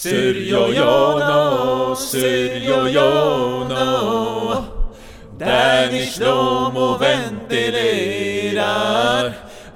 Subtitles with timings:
[0.00, 4.64] Sürüyor yana, sürüyor yana
[5.40, 8.52] Den işlom och ventilerar.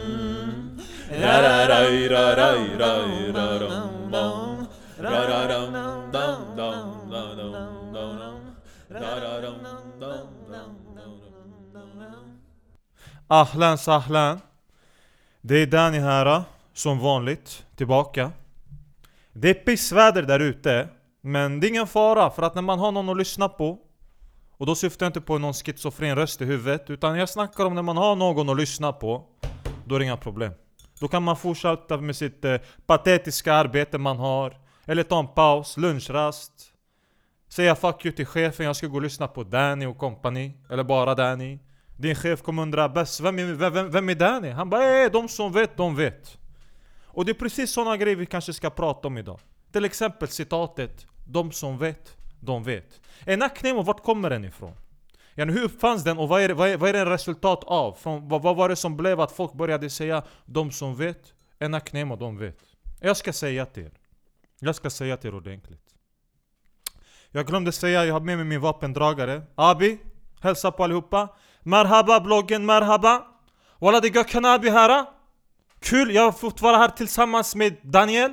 [0.00, 0.78] mm.
[1.22, 1.80] La la la
[2.10, 3.23] la la la
[13.28, 14.40] Ahlan sahlan.
[15.40, 18.30] Det är Danny här, ah, som vanligt, tillbaka.
[19.32, 20.88] Det är pissväder där ute,
[21.20, 23.78] men det är ingen fara för att när man har någon att lyssna på
[24.56, 27.74] och då syftar jag inte på någon schizofren röst i huvudet, utan jag snackar om
[27.74, 29.24] när man har någon att lyssna på,
[29.84, 30.52] då är det inga problem.
[31.00, 35.76] Då kan man fortsätta med sitt eh, patetiska arbete man har, eller ta en paus,
[35.76, 36.52] lunchrast,
[37.48, 40.84] säga fuck you till chefen, jag ska gå och lyssna på Danny och company, eller
[40.84, 41.58] bara Danny.
[41.96, 44.50] Din chef kommer undra bäst, vem är, vem, vem är Danny?
[44.50, 46.38] Han bara eh, de som vet, de vet.
[47.04, 49.40] Och det är precis sådana grejer vi kanske ska prata om idag.
[49.72, 54.72] Till exempel citatet 'De som vet, de vet' En aknemo, vart kommer den ifrån?
[55.34, 57.92] Yani, hur uppfanns den och vad är, vad är, vad är den resultat av?
[57.92, 61.74] Från, vad, vad var det som blev att folk började säga 'De som vet' En
[61.74, 62.58] aknemo, de vet
[63.00, 63.92] Jag ska säga till er
[64.60, 65.94] Jag ska säga till er ordentligt
[67.30, 69.98] Jag glömde säga, jag har med mig min vapendragare Abi,
[70.40, 71.28] hälsa på allihopa
[71.64, 73.22] Marhaba bloggen, marhaba.
[73.78, 75.04] Walla det är Gökhan Abi här.
[75.80, 78.32] Kul, jag har fått vara här tillsammans med Daniel.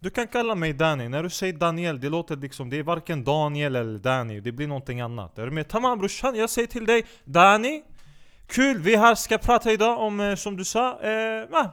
[0.00, 3.24] Du kan kalla mig Danny, när du säger Daniel det låter liksom, det är varken
[3.24, 5.38] Daniel eller Danny, det blir någonting annat.
[5.38, 5.68] Är du med?
[5.68, 7.82] Tamam brorsan, jag säger till dig Danny
[8.46, 11.66] Kul, vi här ska prata idag om, eh, som du sa, eh, ah,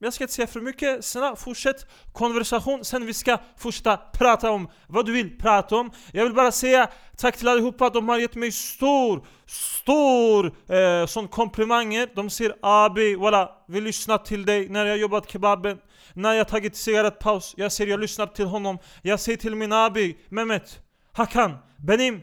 [0.00, 4.50] men jag ska inte säga för mycket, snälla fortsätt konversation, sen vi ska fortsätta prata
[4.50, 5.90] om vad du vill prata om.
[6.12, 11.28] Jag vill bara säga tack till allihopa, de har gett mig stor, stor eh, sån
[11.28, 12.08] komplimanger.
[12.14, 15.78] De säger Abi, walla, vi lyssnar till dig när jag jobbat kebaben.
[16.14, 18.78] När jag tagit cigarettpaus, jag säger jag lyssnar till honom.
[19.02, 20.80] Jag säger till min Abi, Mehmet,
[21.12, 22.20] Hakan, Benim,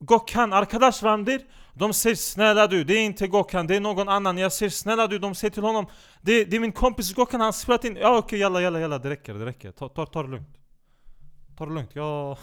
[0.00, 1.40] Gokhan, arkadaş vardır
[1.74, 4.38] de säger snälla du, det är inte Gokhan, det är någon annan.
[4.38, 5.86] Jag säger snälla du, de säger till honom
[6.22, 7.96] Det, det är min kompis Gokhan, han har spelat in.
[7.96, 9.72] Ja okej, jalla jalla jalla, det räcker, det räcker.
[9.72, 10.58] Ta, ta, ta det lugnt.
[11.56, 12.38] Ta det lugnt, jag...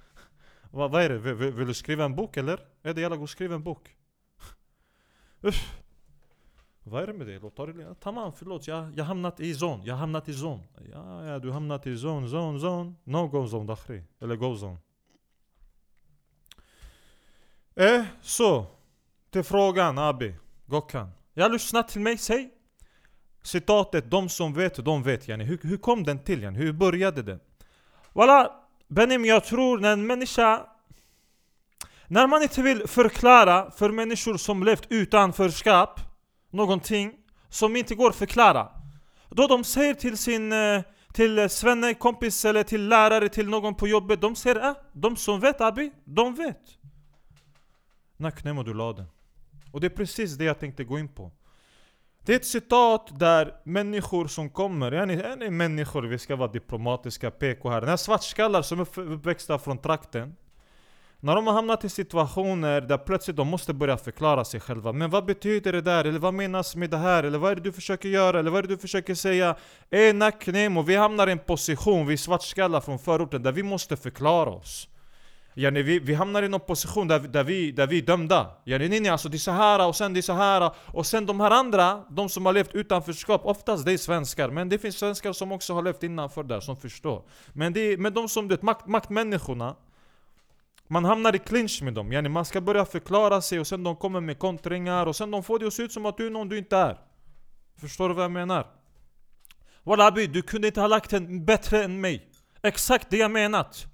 [0.70, 1.18] Va, vad är det?
[1.18, 2.60] Vill, vill, vill du skriva en bok eller?
[2.82, 3.96] Är det jalla, gå och skriv en bok?
[5.44, 5.68] Usch
[6.82, 7.38] Vad är det med dig?
[7.42, 8.00] Låt ta det lugnt.
[8.00, 10.62] Tamam, förlåt, jag, jag hamnat i zon, jag har hamnat i zon.
[10.92, 12.96] Ja, ja, du har hamnat i zon, zon, zon.
[13.04, 14.04] No go zone, dakhri.
[14.20, 14.78] Eller go zone
[17.78, 18.66] Eh, så.
[19.30, 20.34] Till frågan Abi,
[20.66, 21.10] Gokhan.
[21.34, 22.50] Jag lyssnar till mig, säg.
[23.42, 25.44] Citatet 'De som vet, de vet' yani.
[25.44, 26.42] hur, hur kom den till?
[26.42, 26.58] Yani?
[26.58, 27.40] Hur började den?
[28.12, 28.52] Walla,
[28.88, 30.60] Benim jag tror när en människa...
[32.06, 36.00] När man inte vill förklara för människor som levt utanförskap
[36.50, 37.14] någonting
[37.48, 38.68] som inte går att förklara.
[39.30, 43.88] Då de säger till sin eh, till svenne, kompis eller till lärare, till någon på
[43.88, 44.20] jobbet.
[44.20, 46.78] De säger 'Äh, de som vet Abi, de vet.
[48.20, 49.06] Nacknäm och du la.
[49.72, 51.32] Och det är precis det jag tänkte gå in på.
[52.24, 56.36] Det är ett citat där människor som kommer, är ni, är ni människor, vi ska
[56.36, 57.80] vara diplomatiska, PK här.
[57.80, 60.36] När här svartskallar som är uppväxta från trakten.
[61.20, 64.92] När de har hamnat i situationer där plötsligt de måste börja förklara sig själva.
[64.92, 66.04] Men vad betyder det där?
[66.04, 67.24] Eller vad menas med det här?
[67.24, 68.38] Eller vad är det du försöker göra?
[68.38, 69.56] Eller vad är det du försöker säga?
[69.90, 74.50] Ey nacknäm vi hamnar i en position, vi svartskallar från förorten, där vi måste förklara
[74.50, 74.88] oss.
[75.58, 78.50] Yani vi, vi hamnar i någon position där, där, vi, där vi är dömda.
[78.64, 81.06] Yani nej, nej, alltså det är så här och sen det är så här och
[81.06, 84.50] sen de här andra, de som har levt utanförskap, oftast det är svenskar.
[84.50, 87.22] Men det finns svenskar som också har levt innanför där, som förstår.
[87.52, 89.76] Men, det är, men de som, det makt, maktmänniskorna,
[90.88, 92.12] man hamnar i clinch med dem.
[92.12, 95.42] Yani man ska börja förklara sig och sen de kommer med kontringar och sen de
[95.42, 96.98] får det att se ut som att du är någon du inte är.
[97.80, 98.66] Förstår du vad jag menar?
[99.82, 102.30] Wallabi, du kunde inte ha lagt den bättre än mig.
[102.62, 103.86] Exakt det jag menat.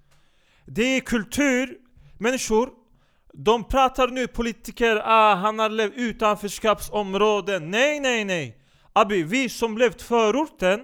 [0.66, 1.76] Det är kultur,
[2.18, 2.70] människor
[3.32, 7.70] De pratar nu politiker, ah han har levt utanförskapsområden.
[7.70, 8.58] Nej nej nej.
[8.92, 10.80] Abi, vi som levt förorten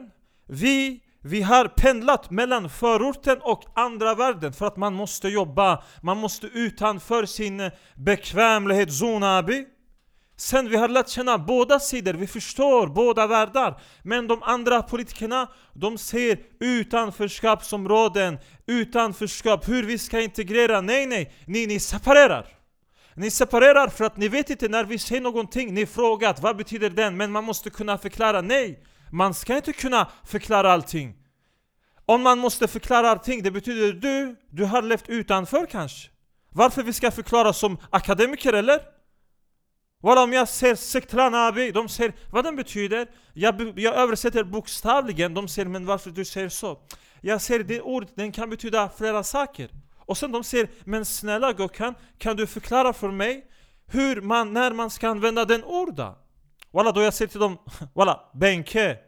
[0.47, 5.83] Vi, vi har pendlat mellan förorten och andra världen för att man måste jobba.
[6.03, 9.67] Man måste utanför sin bekvämlighetszon Abi.
[10.40, 13.81] Sen vi har lärt känna båda sidor, vi förstår båda världar.
[14.02, 20.81] Men de andra politikerna, de ser utanförskapsområden Utanförskap, hur vi ska integrera?
[20.81, 22.46] Nej nej, ni, ni separerar.
[23.14, 25.75] Ni separerar för att ni vet inte när vi säger någonting.
[25.75, 27.16] Ni frågat vad betyder den?
[27.16, 28.40] Men man måste kunna förklara.
[28.40, 31.14] Nej, man ska inte kunna förklara allting.
[32.06, 36.08] Om man måste förklara allting, det betyder du, du har levt utanför kanske.
[36.52, 39.00] Varför vi ska förklara som akademiker eller?
[40.02, 43.08] Walla om jag ser Sektran Abi, de säger vad den betyder?
[43.32, 46.79] Jag, jag översätter bokstavligen, de säger men varför du säger så?
[47.20, 49.70] Jag säger det ordet, den kan betyda flera saker.
[49.99, 53.47] Och sen de säger men snälla Gökhan, kan du förklara för mig
[53.87, 56.14] hur man, när man ska använda den ordet?
[56.70, 57.58] Walla då jag säger till dem,
[57.94, 58.99] walla Benke,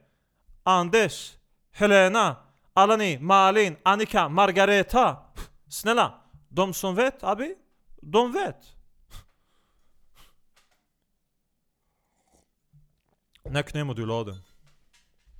[0.62, 1.32] Anders,
[1.72, 2.36] Helena,
[2.72, 5.16] alla ni, Malin, Annika, Margareta.
[5.68, 6.14] Snälla,
[6.48, 7.54] de som vet Abi,
[8.02, 8.81] de vet.
[13.44, 14.36] När Knemo du la den?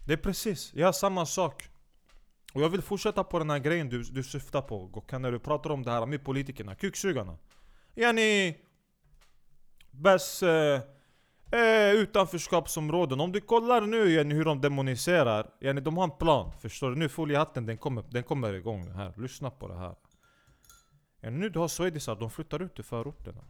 [0.07, 1.69] Det är precis, jag har samma sak.
[2.55, 5.39] Och jag vill fortsätta på den här grejen du, du syftar på Gökhan när du
[5.39, 7.39] pratar om det här med politikerna, kuksugarna.
[7.95, 8.57] Yani
[9.91, 10.81] Bäst eh,
[11.61, 15.51] eh, utanförskapsområden, om du kollar nu yani, hur de demoniserar?
[15.61, 16.97] Yani, De har en plan, förstår du?
[16.97, 19.95] Nu foliehatten den kommer, den kommer igång här, lyssna på det här.
[21.23, 23.45] Yani, Nu du har swedisar, de flyttar ut till förorterna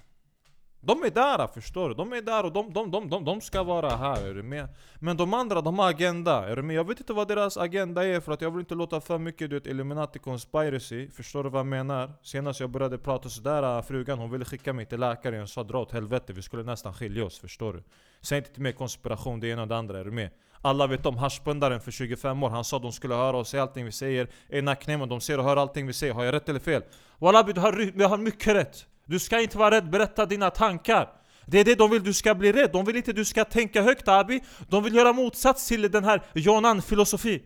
[0.84, 3.62] de är där förstår du, de är där och de, de, de, de, de ska
[3.62, 4.68] vara här, är du med?
[4.98, 6.76] Men de andra, de har agenda, är du med?
[6.76, 9.50] Jag vet inte vad deras agenda är för att jag vill inte låta för mycket
[9.50, 12.12] du vet, Illuminati conspiracy Förstår du vad jag menar?
[12.22, 15.62] Senast jag började prata sådär, äh, frugan hon ville skicka mig till läkaren Jag sa
[15.62, 17.82] dra åt helvete, vi skulle nästan skilja oss, förstår du?
[18.20, 20.30] Säg inte till mig konspiration, det ena och det andra, är du med?
[20.62, 23.84] Alla vet om haschpundaren för 25 år, han sa de skulle höra och se allting
[23.84, 26.60] vi säger är nacknämmen, de ser och hör allting vi säger, har jag rätt eller
[26.60, 26.82] fel?
[27.18, 31.08] Walla, du har, du har mycket rätt du ska inte vara rädd, berätta dina tankar.
[31.46, 33.82] Det är det de vill du ska bli rädd, de vill inte du ska tänka
[33.82, 34.40] högt Abi.
[34.68, 37.42] De vill göra motsats till den här Jonan-filosofi.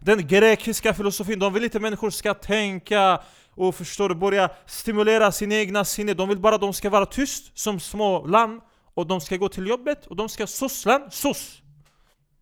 [0.00, 3.20] Den grekiska filosofin, de vill inte människor ska tänka
[3.50, 6.14] och förstår börja stimulera sin egna sinne.
[6.14, 8.60] De vill bara att de ska vara tyst som små lamm
[8.94, 11.62] Och de ska gå till jobbet och de ska sossla, sos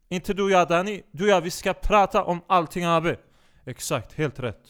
[0.08, 3.16] Inte du och jag Dani, du och jag vi ska prata om allting Abi.
[3.66, 4.62] Exakt, helt rätt.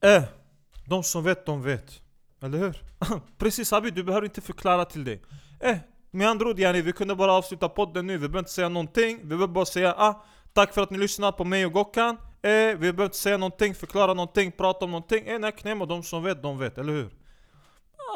[0.00, 0.22] Äh
[0.86, 2.00] de som vet, de vet
[2.42, 2.82] Eller hur?
[3.38, 5.22] Precis Abi, du behöver inte förklara till dig
[5.60, 5.76] Eh,
[6.10, 9.18] med andra ord yani, vi kunde bara avsluta podden nu, vi behöver inte säga någonting
[9.22, 12.16] Vi behöver bara säga ah, tack för att ni lyssnar på mig och Gokan.
[12.42, 15.86] Eh, vi behöver inte säga någonting, förklara någonting, prata om någonting Eh, nej, knäma.
[15.86, 17.10] de som vet, de vet, eller hur?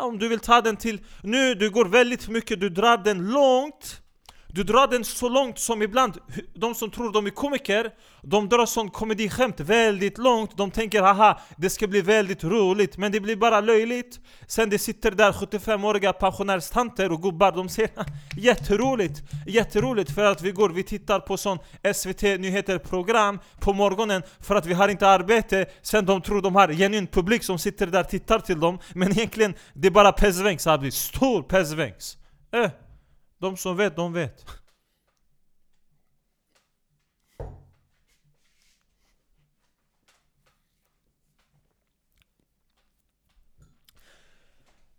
[0.00, 1.00] Ah, Om du vill ta den till...
[1.22, 4.02] Nu, du går väldigt mycket, du drar den långt
[4.52, 6.18] du drar den så långt som ibland,
[6.54, 7.90] de som tror de är komiker
[8.22, 10.56] De drar sån komediskämt väldigt långt.
[10.56, 12.96] De tänker haha, det ska bli väldigt roligt.
[12.96, 14.20] Men det blir bara löjligt.
[14.46, 17.90] Sen det sitter där 75-åriga pensionärstanter och gubbar De säger
[18.36, 21.58] jätteroligt, jätteroligt för att vi går, vi tittar på sån
[21.94, 25.66] SVT Nyheter-program på morgonen För att vi har inte arbete.
[25.82, 28.78] Sen de tror de har genuin publik som sitter där och tittar till dem.
[28.94, 32.18] Men egentligen, det är bara pezvängs Abdi, stor pezvängs
[32.52, 32.60] Äh.
[32.60, 32.70] Eh.
[33.38, 34.46] De som vet, de vet.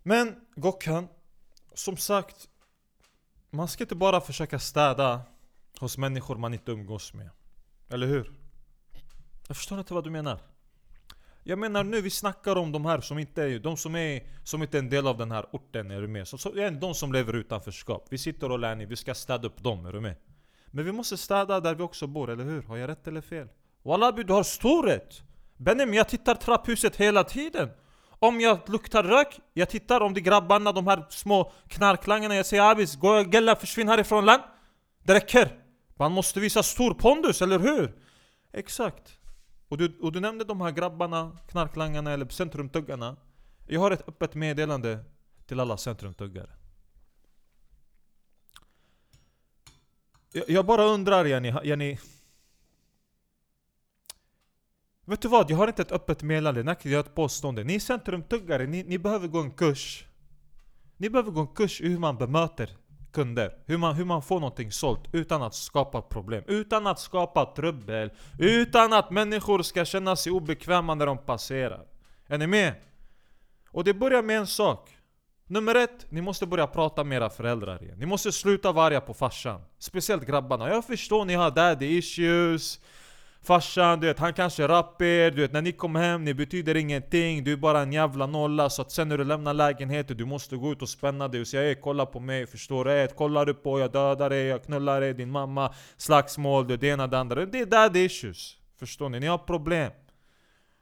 [0.02, 1.08] Men Gokhan,
[1.74, 2.48] som sagt
[3.50, 5.22] Man ska inte bara försöka städa
[5.80, 7.30] hos människor man inte umgås med
[7.88, 8.32] Eller hur?
[9.48, 10.49] Jag förstår inte vad du menar
[11.42, 14.62] jag menar nu, vi snackar om de här som inte är, de som är, som
[14.62, 16.28] inte är en del av den här orten, är du med?
[16.28, 18.06] Så, så, de som lever utanförskap.
[18.10, 20.16] Vi sitter och lär ni, vi ska städa upp dem, är du med?
[20.66, 22.62] Men vi måste städa där vi också bor, eller hur?
[22.62, 23.48] Har jag rätt eller fel?
[23.82, 25.22] Wallabi, du har stor rätt!
[25.56, 27.70] Benim, jag tittar trapphuset hela tiden!
[28.18, 32.46] Om jag luktar rök, jag tittar om det är grabbarna, de här små knarklangarna, jag
[32.46, 34.42] säger Abis, gå och gälla, försvinn härifrån land!
[35.02, 35.48] Det räcker!
[35.96, 37.94] Man måste visa stor pondus, eller hur?
[38.52, 39.19] Exakt.
[39.70, 43.16] Och du, och du nämnde de här grabbarna, knarklangarna eller centrumtuggarna.
[43.66, 45.04] Jag har ett öppet meddelande
[45.46, 46.50] till alla centrumtuggare.
[50.32, 51.98] Jag, jag bara undrar Jenny, Jenny.
[55.04, 55.50] Vet du vad?
[55.50, 57.64] Jag har inte ett öppet meddelande, jag har ett påstående?
[57.64, 60.04] Ni centrumtuggare, ni, ni behöver gå en kurs.
[60.96, 62.76] Ni behöver gå en kurs i hur man bemöter
[63.12, 63.54] kunder.
[63.66, 68.10] Hur man, hur man får någonting sålt utan att skapa problem, utan att skapa trubbel,
[68.38, 71.86] utan att människor ska känna sig obekväma när de passerar.
[72.26, 72.74] Är ni med?
[73.70, 74.96] Och det börjar med en sak.
[75.46, 77.98] Nummer ett, ni måste börja prata med era föräldrar igen.
[77.98, 79.60] Ni måste sluta vara på farsan.
[79.78, 80.68] Speciellt grabbarna.
[80.68, 82.80] Jag förstår ni har daddy issues.
[83.42, 87.44] Farsan, du vet, han kanske rapper, du vet när ni kom hem, ni betyder ingenting,
[87.44, 90.56] du är bara en jävla nolla Så att sen när du lämnar lägenheten, du måste
[90.56, 92.92] gå ut och spänna dig och säga Ey kolla på mig, förstår du?
[92.92, 97.06] Ey, kollar du på, jag dödar dig, jag knullar dig, din mamma Slagsmål, det ena
[97.06, 97.46] det andra.
[97.46, 98.56] Det är daddy issues.
[98.78, 99.20] Förstår ni?
[99.20, 99.92] Ni har problem.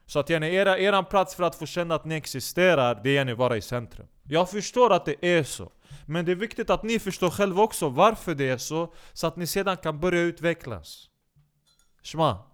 [0.05, 3.31] Så att yani, era, eran plats för att få känna att ni existerar, det är
[3.31, 4.07] att vara i centrum.
[4.23, 5.71] Jag förstår att det är så
[6.05, 9.35] Men det är viktigt att ni förstår själva också varför det är så Så att
[9.35, 11.09] ni sedan kan börja utvecklas.
[12.03, 12.48] Shma.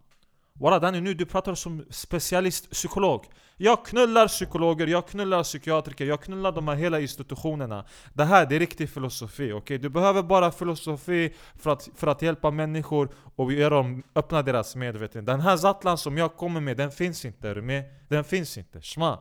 [0.59, 3.25] Walla Danny, nu du pratar som specialist psykolog
[3.57, 8.55] Jag knullar psykologer, jag knullar psykiatriker, jag knullar de här hela institutionerna Det här det
[8.55, 9.53] är riktig filosofi, okej?
[9.53, 9.77] Okay?
[9.77, 14.75] Du behöver bara filosofi för att, för att hjälpa människor och göra dem, öppna deras
[14.75, 17.83] medvetande Den här zattlan som jag kommer med, den finns inte, är du med?
[18.09, 19.19] Den finns inte, shma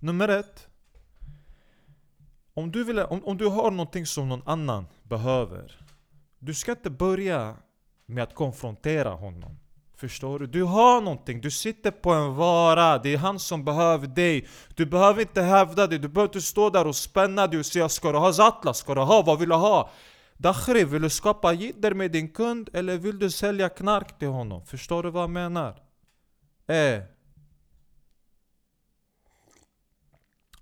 [0.00, 0.68] Nummer ett
[2.54, 5.80] om du, vill, om, om du har någonting som någon annan behöver
[6.38, 7.56] Du ska inte börja
[8.06, 9.58] med att konfrontera honom
[9.96, 10.46] Förstår du?
[10.46, 14.86] Du har någonting, du sitter på en vara, det är han som behöver dig Du
[14.86, 18.12] behöver inte hävda dig, du behöver inte stå där och spänna dig och säga Ska
[18.12, 18.74] du ha Zatla?
[18.74, 19.22] Ska du ha?
[19.22, 19.90] Vad vill du ha?
[20.36, 24.66] Dakhri, vill du skapa jidder med din kund eller vill du sälja knark till honom?
[24.66, 25.82] Förstår du vad jag menar?
[26.66, 27.02] Eh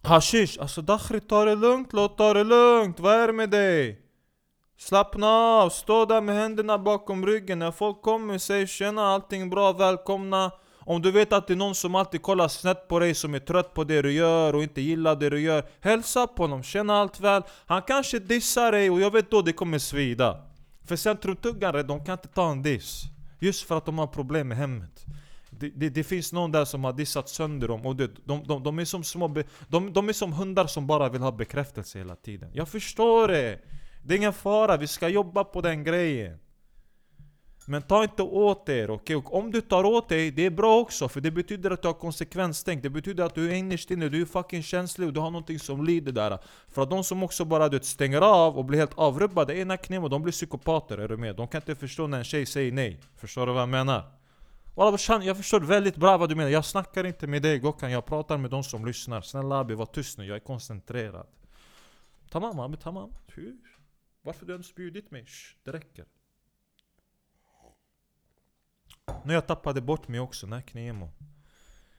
[0.03, 4.02] Hashish, alltså Dakhri ta det lugnt, låt ta det lugnt, vad är det med dig?
[4.83, 7.59] Slappna av, stå där med händerna bakom ryggen.
[7.59, 10.51] När folk kommer, säg tjena, allting bra, välkomna.
[10.79, 13.39] Om du vet att det är någon som alltid kollar snett på dig, som är
[13.39, 16.97] trött på det du gör och inte gillar det du gör Hälsa på honom, känna
[16.97, 17.43] allt väl.
[17.67, 20.41] Han kanske dissar dig och jag vet då det kommer svida.
[20.85, 23.03] För centrumtuggare, de kan inte ta en diss.
[23.41, 25.05] Just för att de har problem med hemmet.
[25.51, 28.63] Det, det, det, finns någon där som har dissat sönder dem och det, de, de,
[28.63, 31.99] de, är som små be, de, de är som hundar som bara vill ha bekräftelse
[31.99, 32.51] hela tiden.
[32.53, 33.59] Jag förstår det!
[34.05, 36.39] Det är ingen fara, vi ska jobba på den grejen.
[37.67, 39.17] Men ta inte åt er, okej?
[39.17, 39.17] Okay?
[39.17, 41.89] Och om du tar åt dig, det är bra också för det betyder att du
[41.89, 45.21] har konsekvenstänk Det betyder att du är innerst inne, du är fucking känslig och du
[45.21, 46.39] har någonting som lider där.
[46.69, 50.05] För att de som också bara du stänger av och blir helt avrubbade, ena knäm
[50.05, 51.37] och de blir psykopater, är du med?
[51.37, 53.01] De kan inte förstå när en tjej säger nej.
[53.17, 54.05] Förstår du vad jag menar?
[55.23, 58.39] Jag förstår väldigt bra vad du menar, jag snackar inte med dig Gokan, jag pratar
[58.39, 59.21] med de som lyssnar.
[59.21, 61.27] Snälla Abi, var tyst nu, jag är koncentrerad.
[62.31, 63.11] Tamam Abi, tamam.
[64.23, 65.27] Varför har du ens bjudit mig?
[65.27, 66.05] Shh, det räcker
[69.25, 71.11] Nu jag tappade bort mig också, när Knemo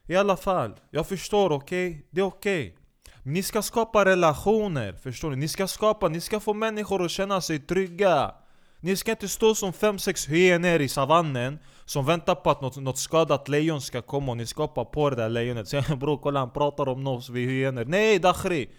[0.07, 1.89] I alla fall, jag förstår okej?
[1.89, 2.03] Okay?
[2.09, 2.83] Det är okej okay.
[3.25, 5.35] Ni ska skapa relationer, förstår ni?
[5.35, 8.35] Ni ska skapa, ni ska få människor att känna sig trygga
[8.79, 12.97] Ni ska inte stå som 5-6 hyenor i savannen som väntar på att något, något
[12.97, 16.39] skadat lejon ska komma och ni ska hoppa på det där lejonet Säger bror kolla
[16.39, 18.69] han pratar om oss, vi hyenor Nej Dakhri!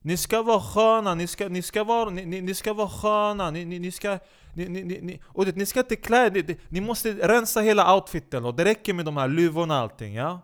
[0.00, 3.50] Ni ska vara sköna, ni ska, ni ska vara, ni, ni, ni ska vara sköna,
[3.50, 4.18] ni, ni, ni ska...
[4.54, 8.44] Ni, ni, ni, och det, ni ska inte klä ni, ni måste rensa hela outfiten
[8.44, 10.40] och det räcker med de här luvorna och allting ja?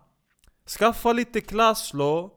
[0.79, 2.31] Skaffa lite klass lo.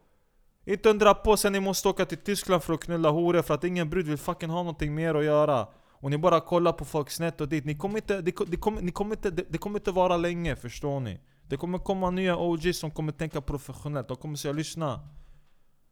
[0.66, 3.64] Inte undra på sen ni måste åka till Tyskland för att knulla horor för att
[3.64, 5.66] ingen brud vill fucking ha någonting mer att göra
[6.00, 7.64] och ni bara kollar på folk snett och dit.
[7.64, 10.56] Ni kommer inte, det, det, kommer, ni kommer inte, det, det kommer inte vara länge,
[10.56, 11.20] förstår ni?
[11.48, 14.08] Det kommer komma nya OGs som kommer tänka professionellt.
[14.08, 15.00] De kommer säga lyssna.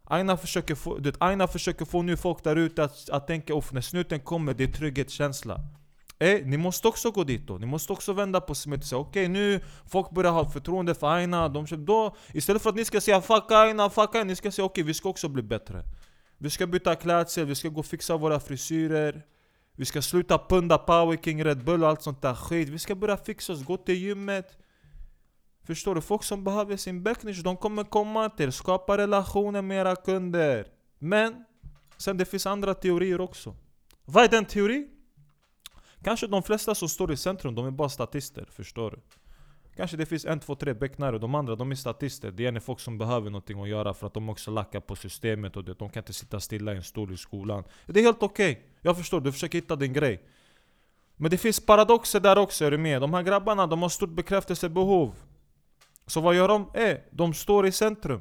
[0.06, 3.72] Aina försöker få, det, Aina försöker få nu folk där ute att, att tänka att
[3.72, 5.60] när snuten kommer, det är trygghetskänsla.
[6.18, 7.58] Eh, ni måste också gå dit då.
[7.58, 10.94] Ni måste också vända på smet och säga okej okay, nu folk börjar ha förtroende
[10.94, 11.48] för Aina.
[11.48, 14.64] De, då, istället för att ni ska säga 'fuck Aina, fuck Aina' Ni ska säga
[14.64, 15.82] okej okay, vi ska också bli bättre.
[16.38, 19.22] Vi ska byta klädsel, vi ska gå och fixa våra frisyrer.
[19.76, 22.68] Vi ska sluta punda Power King, Red Bull och allt sånt där skit.
[22.68, 24.58] Vi ska börja fixa oss, gå till gymmet.
[25.66, 26.00] Förstår du?
[26.00, 30.66] Folk som behöver sin backnish, de kommer komma till Skapa relationer med era kunder.
[30.98, 31.44] Men,
[31.96, 33.56] sen det finns andra teorier också.
[34.04, 34.88] Vad är den teori?
[36.04, 38.48] Kanske de flesta som står i centrum, de är bara statister.
[38.50, 39.00] Förstår du?
[39.76, 42.30] Kanske det finns en, två, tre becknare, de andra de är statister.
[42.30, 45.56] Det är folk som behöver någonting att göra för att de också lackar på systemet
[45.56, 45.74] och det.
[45.74, 47.64] De kan inte sitta stilla i en stol i skolan.
[47.86, 48.52] Det är helt okej.
[48.52, 48.64] Okay.
[48.80, 50.22] Jag förstår, du försöker hitta din grej.
[51.16, 53.00] Men det finns paradoxer där också, är du med?
[53.00, 55.14] De här grabbarna, de har stort bekräftelsebehov.
[56.06, 56.70] Så vad gör de?
[56.74, 58.20] Eh, de står i centrum.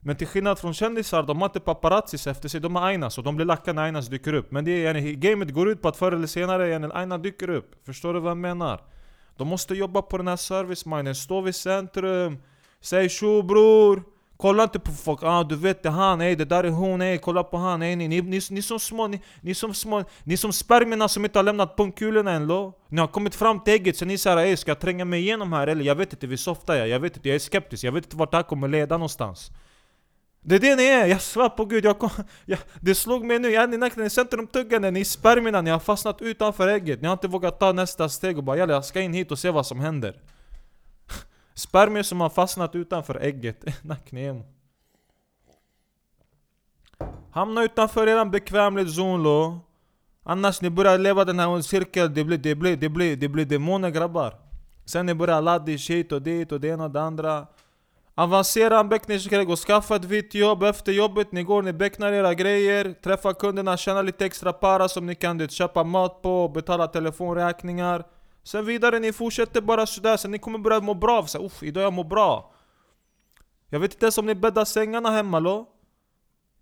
[0.00, 3.22] Men till skillnad från kändisar, de har inte paparazzis efter sig, de har Aina så
[3.22, 4.50] de blir lacka när Ainas dyker upp.
[4.50, 7.50] Men det är, yani, gamet går ut på att förr eller senare yani, Aina dyker
[7.50, 7.86] upp.
[7.86, 8.80] Förstår du vad jag menar?
[9.36, 12.38] De måste jobba på den här service-minden, stå vid centrum
[12.80, 14.02] Säg tjo bror
[14.36, 17.18] Kolla inte på folk, ah du vet det han, ey det där är hon, ey
[17.18, 20.36] kolla på han, ey ni, ni, ni, ni som små, ni, ni som små, ni
[20.36, 23.96] som spermierna som inte har lämnat pungkulorna än lo Ni har kommit fram till ägget
[23.96, 25.84] så ni säger ey ska jag tränga mig igenom här eller?
[25.84, 28.16] Jag vet inte, vi softar jag, jag vet inte, jag är skeptisk, jag vet inte
[28.16, 29.50] vart det här kommer leda någonstans.
[30.40, 32.10] Det är det ni är, jag svär på gud, jag kom,
[32.44, 35.78] jag, det slog mig nu, jag är nacklen i centrumtuggande, ni är spermierna, ni har
[35.78, 37.00] fastnat utanför ägget.
[37.00, 39.50] Ni har inte vågat ta nästa steg och bara jag ska in hit och se
[39.50, 40.16] vad som händer.
[41.56, 44.42] Spermier som har fastnat utanför ägget, Nacknemo.
[47.30, 49.58] Hamna utanför eran bekvämlighetszon då.
[50.22, 53.44] Annars ni börjar leva den här cirkeln, det blir, det blir, det blir, det blir
[53.44, 54.34] demoner grabbar
[54.84, 57.46] Sen ni börjar ladda hit och dit och det ena och det andra
[58.18, 62.34] Avancera en beckningsgrej, och skaffa ett vitt jobb efter jobbet, ni går, ni becknar era
[62.34, 66.86] grejer, träffar kunderna, tjäna lite extra para som ni kan det, köpa mat på, betala
[66.86, 68.04] telefonräkningar.
[68.46, 71.26] Sen vidare, ni fortsätter bara sådär, sen ni kommer börja må bra.
[71.26, 72.52] Så, Uff, idag jag mår bra.
[73.70, 75.66] Jag vet inte ens om ni bäddar sängarna hemma lo?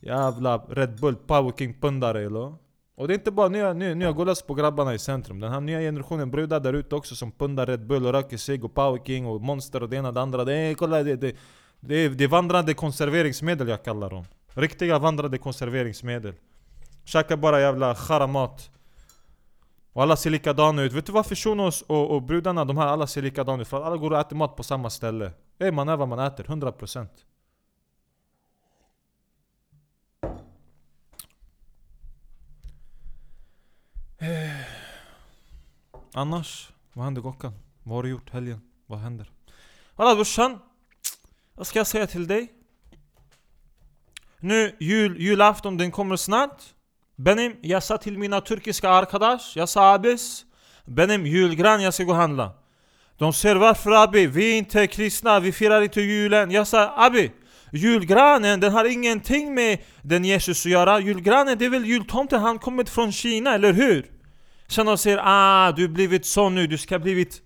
[0.00, 2.58] Jävla Red Bull Power King pundare lo?
[2.96, 5.40] Och det är inte bara nya, nya, nya golas på grabbarna i centrum.
[5.40, 8.64] Den här nya generationen brudar där ute också som pundar Red Bull och röker cigg
[8.64, 10.44] och Power King och Monster och det ena och det andra.
[10.44, 11.36] Det är, kolla, det, det,
[11.80, 14.24] det, är, det är vandrande konserveringsmedel jag kallar dem.
[14.54, 16.34] Riktiga vandrande konserveringsmedel.
[17.04, 18.70] Käkar bara jävla charamat.
[19.94, 20.92] Och alla ser likadana ut.
[20.92, 23.68] Vet du varför shunos och, och brudarna, de här alla ser likadana ut?
[23.68, 25.32] För att alla går och äter mat på samma ställe.
[25.58, 27.08] Ey, man är vad man äter, 100%
[34.18, 34.66] eh.
[36.12, 37.52] Annars, vad händer Gockan?
[37.82, 38.60] Vad har du gjort helgen?
[38.86, 39.30] Vad händer?
[39.96, 40.58] Alla brorsan,
[41.54, 42.52] vad ska jag säga till dig?
[44.38, 46.62] Nu, jul, julafton, den kommer snart
[47.16, 50.44] Benim, jag sa till mina turkiska arkadaş, jag sa abis
[50.84, 52.52] Benim julgran, jag ska gå och handla
[53.18, 54.26] De säger varför abi?
[54.26, 57.30] Vi är inte kristna, vi firar inte julen Jag sa abi,
[57.72, 62.58] julgranen den har ingenting med den Jesus att göra Julgranen det är väl jultomten, han
[62.58, 64.10] kommit från Kina, eller hur?
[64.68, 67.42] Sen de säger ah, du har blivit sån nu, du ska blivit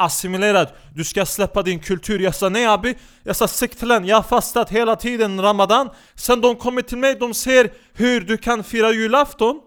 [0.00, 0.68] assimilerad.
[0.94, 2.18] Du ska släppa din kultur.
[2.18, 2.94] Jag sa nej abi.
[3.22, 5.90] Jag sa sektilen, jag har fastat hela tiden Ramadan.
[6.14, 9.60] Sen de kommer till mig, de ser hur du kan fira julafton.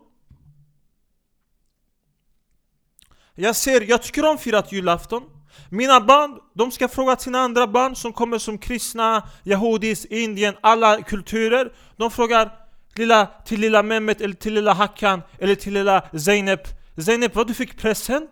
[3.35, 5.23] Jag ser, jag tycker om firat julafton.
[5.69, 11.01] Mina barn, de ska fråga sina andra barn som kommer som kristna, Yahudis, Indien, alla
[11.01, 11.71] kulturer.
[11.97, 12.51] De frågar
[12.95, 16.67] lilla, till lilla Mehmet eller till lilla Hakan eller till lilla Zeynep.
[17.05, 18.31] Zeynep, vad du fick present?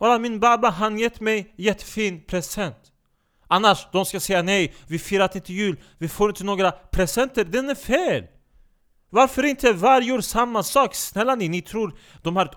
[0.00, 2.76] Walla min baba han gett mig jättefin present.
[3.48, 7.70] Annars, de ska säga nej, vi firar inte jul, vi får inte några presenter, den
[7.70, 8.24] är fel!
[9.10, 10.94] Varför inte varje år samma sak?
[10.94, 12.50] Snälla ni, ni tror de här...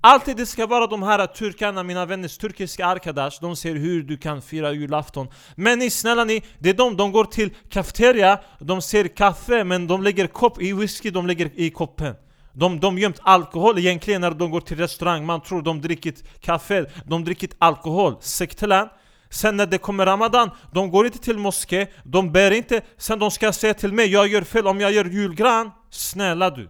[0.00, 3.38] Alltid det ska vara de här turkarna, mina vänners turkiska arkadash.
[3.40, 5.28] De ser hur du kan fira julafton.
[5.54, 8.40] Men ni, snälla ni, det är de, de går till kafeteria.
[8.58, 12.14] De ser kaffe, men de lägger kopp i whisky, de lägger i koppen
[12.52, 13.78] de, de gömt alkohol.
[13.78, 18.88] Egentligen när de går till restaurang, man tror de drickit kaffe, de drickit alkohol, sektelan.
[19.30, 22.80] Sen när det kommer Ramadan, de går inte till moské, de ber inte.
[22.96, 25.70] Sen de ska säga till mig, jag gör fel om jag gör julgran.
[25.90, 26.68] Snälla du,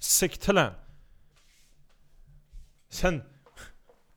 [0.00, 0.72] sektelan.
[2.90, 3.22] Sen,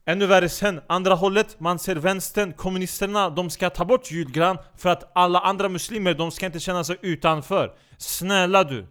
[0.06, 4.88] ännu värre sen, andra hållet, man ser vänstern, kommunisterna, de ska ta bort julgran För
[4.88, 7.72] att alla andra muslimer, de ska inte känna sig utanför.
[7.98, 8.86] Snälla du.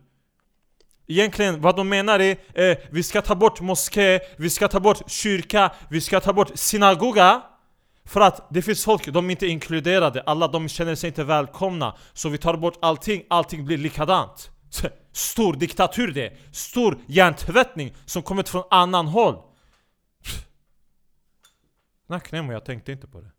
[1.11, 5.11] Egentligen vad de menar är eh, vi ska ta bort moské, vi ska ta bort
[5.11, 7.41] kyrka, vi ska ta bort synagoga.
[8.05, 11.97] För att det finns folk, de är inte inkluderade, alla de känner sig inte välkomna.
[12.13, 14.51] Så vi tar bort allting, allting blir likadant.
[15.11, 19.35] Stor diktatur det, stor hjärntvättning som kommit från annan håll.
[22.09, 23.31] Nacknemo, jag tänkte inte på det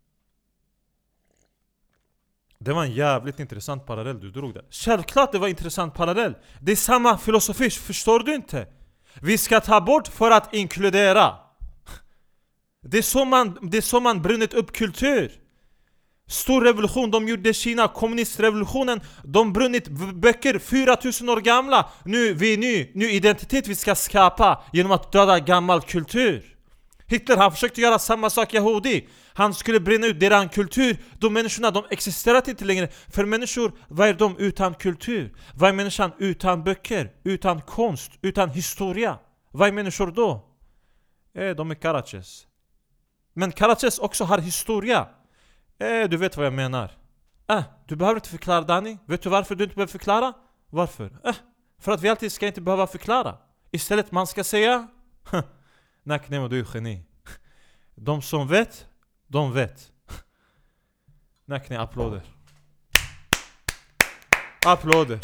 [2.63, 4.63] det var en jävligt intressant parallell du drog där.
[4.71, 6.35] Självklart det var en intressant parallell.
[6.59, 8.67] Det är samma filosofi, förstår du inte?
[9.21, 11.35] Vi ska ta bort för att inkludera.
[12.83, 15.31] Det är så man, det är så man brunnit upp kultur.
[16.27, 19.01] Stor revolution, de gjorde Kina, kommunistrevolutionen.
[19.23, 21.89] De brunnit böcker 4000 år gamla.
[22.05, 26.50] Nu, vi är ny, ny identitet vi ska skapa genom att döda gammal kultur.
[27.11, 31.71] Hitler han försökte göra samma sak Yahudi Han skulle bränna ut deras kultur De människorna
[31.71, 35.35] de existerat inte längre För människor, vad är de utan kultur?
[35.55, 37.11] Vad är människan utan böcker?
[37.23, 38.11] Utan konst?
[38.21, 39.17] Utan historia?
[39.51, 40.45] Vad är människor då?
[41.35, 42.47] Eh, de är Karaches
[43.33, 45.07] Men Karaches också har historia
[45.79, 46.91] Eh, du vet vad jag menar
[47.47, 50.33] Eh, du behöver inte förklara Dani Vet du varför du inte behöver förklara?
[50.69, 51.19] Varför?
[51.23, 51.35] Eh,
[51.79, 53.37] för att vi alltid ska inte behöva förklara
[53.71, 54.87] Istället man ska säga
[56.03, 57.03] Nacknemo, du är geni.
[57.95, 58.85] De som vet,
[59.27, 59.91] de vet.
[61.45, 62.21] Nackne, applåder.
[64.65, 65.19] Applåder.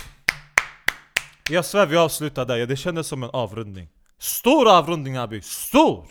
[1.49, 3.89] Jag svär vi avslutar där, det kändes som en avrundning.
[4.19, 6.05] Stor avrundning Abi, stor!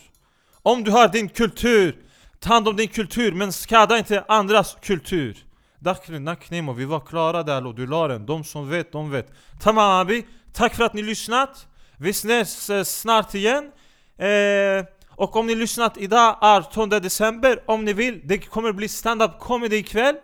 [0.63, 2.03] Om du har din kultur,
[2.41, 5.47] ta hand om din kultur men skada inte andras kultur.
[5.79, 8.27] Dakri, Naknemo, vi var klara där och du la den.
[8.27, 9.33] De som vet, de vet.
[9.61, 11.67] Tamam Abi, tack för att ni lyssnat.
[11.97, 13.73] Vi ses eh, snart igen.
[14.19, 19.39] Eh, och om ni lyssnat idag 18 december, om ni vill, det kommer bli stand-up
[19.39, 20.15] comedy ikväll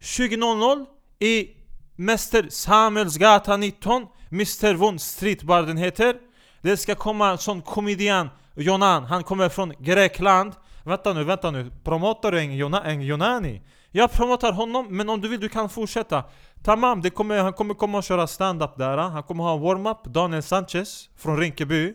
[0.00, 0.86] 20.00
[1.18, 1.48] i
[1.96, 6.16] Mäster Samuelsgatan 19 Mr Von Street Bar den heter.
[6.62, 10.52] Det ska komma en sån komedian, Jonan, han kommer från Grekland.
[10.84, 13.62] Vänta nu, vänta nu, promotar du en, Jona, en Jonani?
[13.90, 16.24] Jag promotar honom, men om du vill du kan fortsätta.
[16.64, 18.96] Tamam, det kommer, han kommer komma och köra stand-up där.
[18.96, 21.94] Han kommer ha en warm-up, Daniel Sanchez från Rinkeby.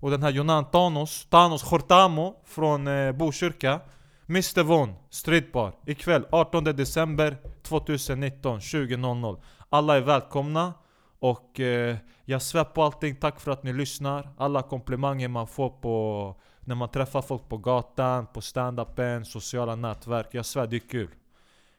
[0.00, 3.80] Och den här Jonan Thanos, Thanos Hortamo från eh, Botkyrka
[4.28, 10.74] Mr Von, Streetbar, ikväll 18 december 2019, 20.00 Alla är välkomna
[11.18, 14.28] och eh, jag svär på allting, tack för att ni lyssnar.
[14.36, 20.28] Alla komplimanger man får på när man träffar folk på gatan, på stand-upen, sociala nätverk.
[20.30, 21.10] Jag svär det är kul.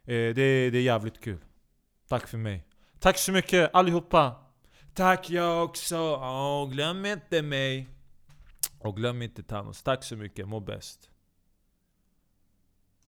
[0.04, 1.40] Eh, det, är, det är jävligt kul.
[2.10, 2.66] Tack för mig.
[3.00, 4.36] Tack så mycket allihopa!
[4.94, 5.98] Tack jag också!
[5.98, 7.99] Oh, glöm inte mig!
[8.80, 11.10] Och glöm inte Thanos, tack så mycket, må bäst.